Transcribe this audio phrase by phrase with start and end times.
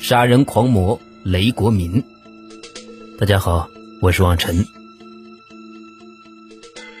[0.00, 2.02] 杀人狂魔雷国民。
[3.18, 3.68] 大家好，
[4.00, 4.64] 我是望尘。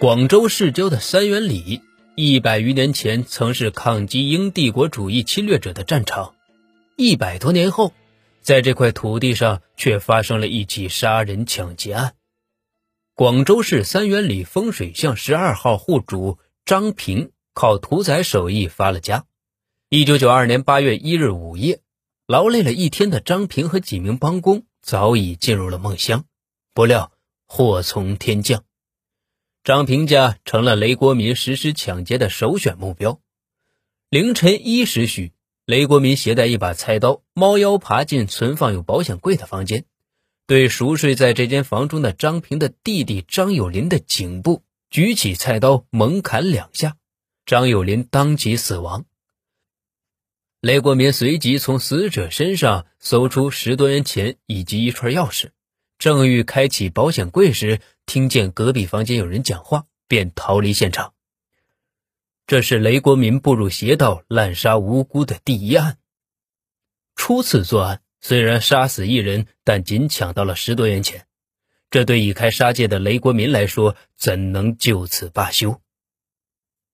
[0.00, 1.82] 广州市郊的三元里，
[2.14, 6.34] 一百余年前曾是抗击英帝国主义侵略者的战场。
[6.96, 7.92] 一百多年后，
[8.40, 12.14] 在这块土地上却发生了一起杀人抢劫案。
[13.14, 19.26] 广州市三元里风水巷十二号户主张平靠屠宰手艺发了家。
[19.90, 21.80] 一九九二年八月一日午夜。
[22.26, 26.24] 劳累了一天的张平和几名帮工早已进入了梦乡，
[26.74, 27.12] 不料
[27.46, 28.64] 祸从天降，
[29.62, 33.20] 张平家成了雷国民实施抢劫的首选目标。
[34.10, 35.34] 凌晨一时许，
[35.66, 39.84] 雷国民携带一把菜刀，猫腰爬进存放有保险柜的房间，
[40.48, 46.96] 对熟睡在这间房中的张平的弟弟张有林的颈部举起菜刀猛砍两下，
[47.44, 49.04] 张有林当即死亡。
[50.66, 55.50] 雷国民随即从死者身上搜出十多元钱以及一串钥匙，
[55.96, 61.14] 正欲开启保险柜时，听见隔壁房间有人讲话，便逃离现场。
[62.48, 65.98] 这是雷国民步入邪道、滥杀无辜的第一案。
[67.14, 71.28] 初次作案虽然杀死一人，但仅抢到了十多元钱，
[71.90, 75.80] 这对已开杀戒的雷国民来说，怎能就此罢休？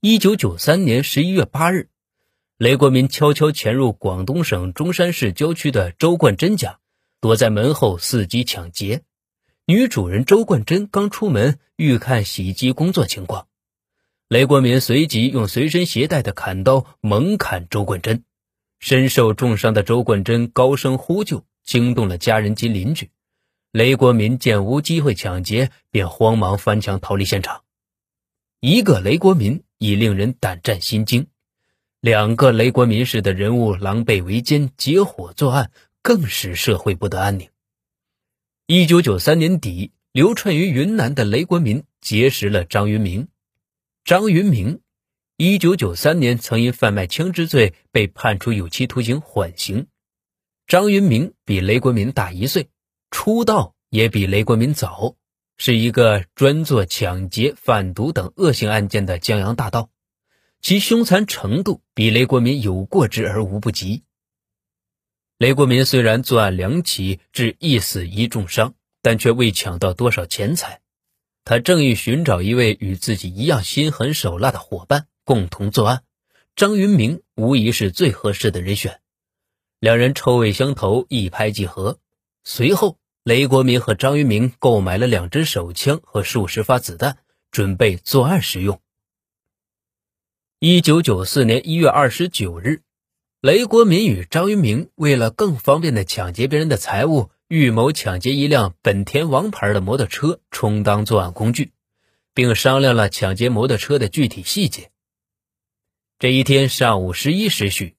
[0.00, 1.89] 一九九三年十一月八日。
[2.60, 6.78] 雷国民悄悄潜入广东省中山市郊区的周冠珍家，
[7.18, 9.00] 躲在门后伺机抢劫。
[9.64, 13.46] 女主人周冠珍刚出门，欲看洗衣机工作情况。
[14.28, 18.24] 雷国民随即用随身携带的砍刀猛砍周冠珍，
[18.78, 23.10] 身受重伤的周冠珍高声呼救，惊动了家人及邻居。
[23.72, 27.62] 雷国民见无机会抢劫，便慌忙翻墙逃离现场。
[28.60, 31.26] 一个雷国民已令人胆战心惊。
[32.00, 35.70] 两个雷国民式的人物狼狈为奸，结伙作案，
[36.00, 37.50] 更使社会不得安宁。
[38.66, 43.28] 一九九三年底，流窜于云南的雷国民结识了张云明。
[44.02, 44.80] 张云明，
[45.36, 49.86] 一九九三年曾因贩卖枪支罪被判处有期徒刑缓刑。
[50.66, 52.70] 张云明比雷国民大一岁，
[53.10, 55.16] 出道也比雷国民早，
[55.58, 59.90] 是一个专做抢劫、贩毒等恶性案件的江洋大盗。
[60.62, 64.04] 其凶残程度比雷国民有过之而无不及。
[65.38, 70.82] 雷国民虽然作案两起，致一死一重伤，但却未抢到多少钱财。
[71.44, 76.02] 他正欲寻找一位与自己一样心狠手辣的伙伴，共同作案。
[76.54, 79.00] 张云明无疑是最合适的人选。
[79.78, 81.98] 两人臭味相投，一拍即合。
[82.44, 87.16] 随后，雷国民和张云明购买了两支手枪和数十发子弹，
[87.50, 88.82] 准备作案使用。
[90.62, 92.82] 一九九四年一月二十九日，
[93.40, 101.72] 雷国民与张云明为了更方便的抢劫别人的财物，预谋抢劫一辆本田王牌的摩托车充当作案工具，
[102.34, 104.90] 并商量了抢劫摩托车的具体细节。
[106.18, 107.96] 这一天上午十一时许，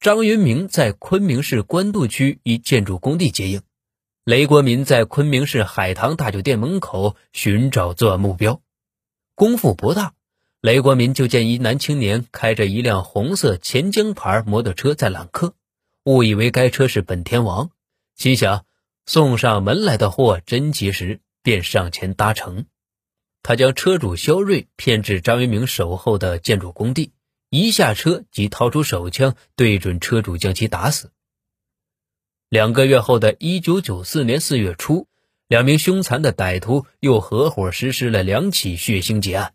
[0.00, 3.60] 张云明在昆明市官渡区一建筑工地接应，
[4.24, 8.62] 雷国民在昆明市海棠大酒店门口寻找作案目标，
[9.34, 10.14] 功夫不大。
[10.60, 15.54] 雷国民就见一男青年开着一辆红色钱江牌摩托车在揽客，
[16.04, 17.70] 误以为该车是本田王，
[18.14, 18.66] 心想
[19.06, 22.66] 送上门来的货真及时，便上前搭乘。
[23.42, 27.12] 他将车主肖瑞骗至张云明守候的建筑工地，
[27.48, 31.10] 一下车即掏出手枪对准车主将其打死。
[32.50, 35.06] 两个月后的一九九四年四月初，
[35.48, 39.54] 两名凶残的歹徒又合伙实施了两起血腥劫案。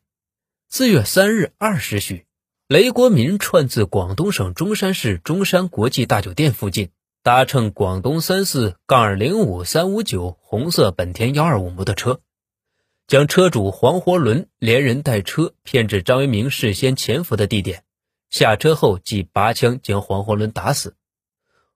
[0.78, 2.26] 四月三日二时许，
[2.68, 6.90] 雷国民串自广东省中山市中山国际大酒店附近，
[7.24, 12.20] 搭乘广东三四杠二零五三五九红色本田幺二五摩托车，
[13.08, 17.86] 将车主黄活伦连人带车骗至张云明事先潜伏的地点，
[18.30, 20.98] 下车后即拔枪将黄活伦打死。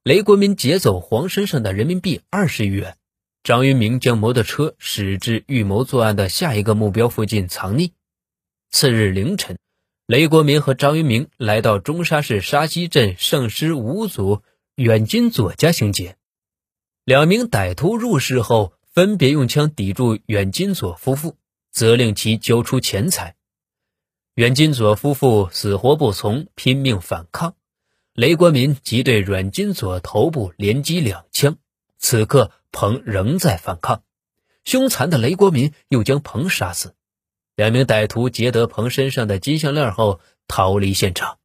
[0.04, 2.98] 雷国民劫走黄身上的人民币二十余元，
[3.44, 7.92] 张云明将摩托车驶至预谋作案的下一个目标附近藏匿。
[8.72, 9.58] 次日凌晨，
[10.06, 14.44] 雷国民和张云明来到中沙市沙溪镇圣师五组
[14.76, 16.18] 远金左家行劫。
[17.04, 21.36] 两名歹徒入室后，分别用枪抵住远金左夫妇，
[21.72, 23.36] 责令其交出钱财。
[24.36, 27.56] 远金左夫妇死活不从，拼命反抗。
[28.14, 31.58] 雷国民即对阮金左头部连击两枪。
[31.98, 34.04] 此刻，彭仍在反抗。
[34.64, 36.94] 凶残的雷国民又将彭杀死。
[37.60, 41.40] 两名歹徒劫得彭身上的金项链后逃离现场。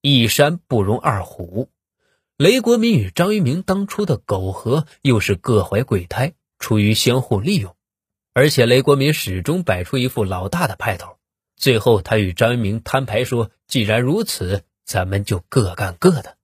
[0.00, 1.68] 一山不容二虎，
[2.38, 7.76] 雷国民与张一鸣当初的苟合又是各怀鬼胎，出于相互利用，
[8.32, 11.18] 而且雷国民始终摆出一副老大的派头。
[11.54, 16.38] 最后，他与张一鸣摊牌说：“既然如此，咱们就各干各的。”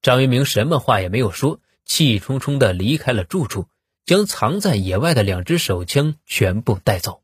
[0.00, 3.66] 张一鸣什么话也没有说，气冲冲地离开了住处，
[4.06, 7.21] 将藏在野外的两支手枪全部带走。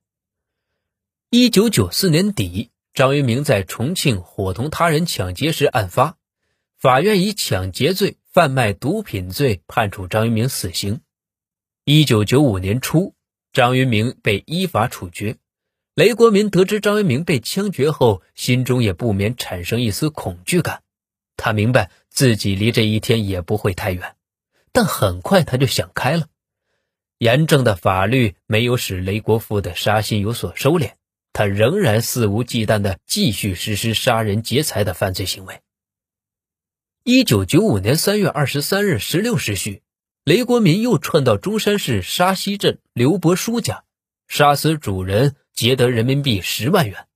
[1.30, 6.16] 一九九四年底，张一鸣在重庆伙同他人抢劫时案发。
[6.78, 11.02] 法院以抢劫罪、贩卖毒品罪判处张一鸣死刑。
[11.84, 13.12] 一九九五年初，
[13.52, 15.36] 张一鸣被依法处决。
[15.94, 20.82] 雷国民得知张一鸣被枪决后，心中也不免产生一丝恐惧感。
[21.36, 24.16] 他明白自己离这一天也不会太远，
[24.72, 26.28] 但很快他就想开了。
[27.18, 30.92] 严正的法律没有使雷国富的杀心有所收敛，
[31.38, 35.60] 他仍然肆无忌惮地继续实施杀人劫财的犯罪行为。
[37.04, 39.84] 一九九五年三月二十三日十六时许，
[40.24, 43.84] 雷国民又窜到中山市沙溪镇刘伯书家，
[44.26, 47.06] 杀死主人，劫得人民币十万元。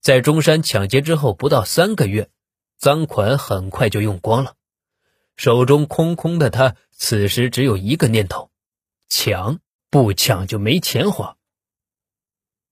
[0.00, 2.30] 在中山抢劫之后不到三个月，
[2.78, 4.54] 赃款很快就用光了，
[5.34, 8.52] 手中空空的他，此时只有一个念头：
[9.08, 9.58] 抢，
[9.90, 11.36] 不抢就没钱花。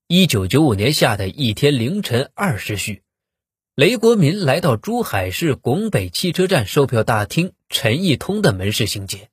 [0.08, 3.02] 一九九五年夏的一天凌晨二时许。
[3.74, 9.30] 雷国民来到珠海市拱北汽车站售票大厅陈义通的门市行劫，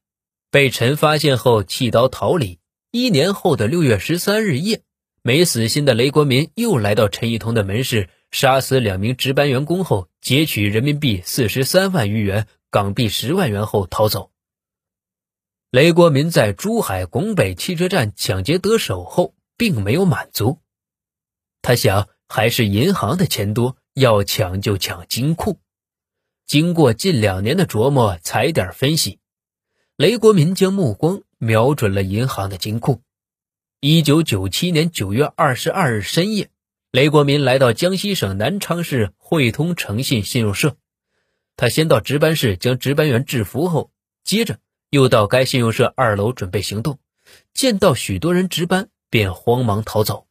[0.49, 2.59] 被陈发现后弃刀逃离。
[2.91, 4.81] 一年后的六月十三日夜，
[5.21, 14.31] 没死心的雷国民又来到陈义通的门市，杀死两名值班员工后，劫取人民币四十三万余元、港币十万元后逃走。
[15.71, 20.57] 雷国民在珠海拱北汽车站抢劫得手后，并没有满足，
[21.61, 23.75] 他想还是银行的钱多。
[23.93, 25.59] 要抢就抢金库。
[26.45, 29.19] 经过近两年的琢磨、踩点分析，
[29.97, 33.01] 雷国民将目光瞄准了银行的金库。
[33.81, 36.49] 一九九七年九月二十二日深夜，
[36.91, 40.77] 雷国民来到江西省南昌市汇通诚信信用社。
[41.57, 43.91] 他先到值班室将值班员制服后，
[44.23, 44.59] 接着
[44.89, 46.99] 又到该信用社二楼准备行动。
[47.53, 50.27] 见到许多人值班，便慌忙逃走。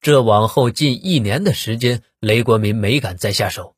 [0.00, 3.76] 这往后近一年的时间，雷国民没敢再下手。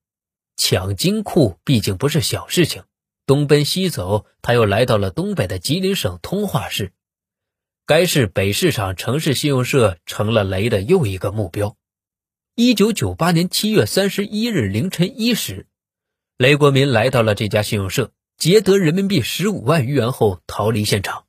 [0.56, 2.84] 抢金库毕竟不是小事情，
[3.26, 6.92] 东奔西走，他又来到了东北的吉林省通化市。
[7.84, 11.76] 该市北市场城市信用社成了雷的又一个目标。
[12.54, 15.66] 一九九八年七月三十一日凌晨一时，
[16.36, 21.26] 雷国民来到了这家信用社，劫得人民币十五万余元后逃离现场。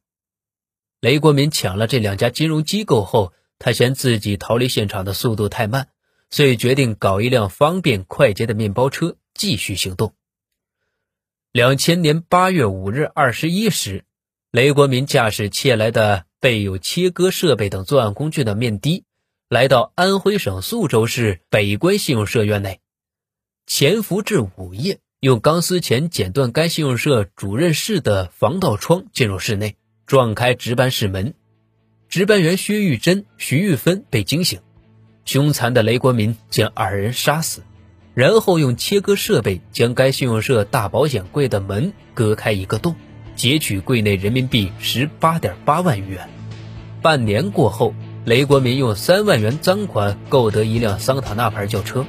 [1.04, 3.34] 雷国民抢了这两家金融机构后。
[3.60, 5.88] 他嫌自己逃离现场的速度太慢，
[6.30, 10.16] 所以决定搞一辆方便快捷的面包车继续行动。
[11.54, 14.04] 两千年八月五日二十一时，
[14.52, 19.06] 雷国民驾驶窃来的备有切割设备等作案工具的面的，
[19.48, 22.82] 来到安徽省宿州市北关信用社院内，
[23.66, 31.34] 潜伏至午夜，用钢丝钳剪断该信用社主任室的防盗窗，进入室内，撞开值班室门。
[32.10, 34.60] 值班员薛玉珍、徐玉芬被惊醒，
[35.26, 37.64] 凶残的雷国民将二人杀死，
[38.14, 42.96] 然后用切割设备将该信用社大保险柜的门割开一个洞，
[43.36, 46.30] 劫取柜内人民币十八点八万余元。
[47.02, 52.06] 半年过后，雷国民用三万元赃款购得一辆桑塔纳牌轿车。